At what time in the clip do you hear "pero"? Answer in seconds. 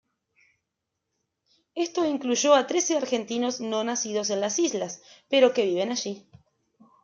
5.29-5.53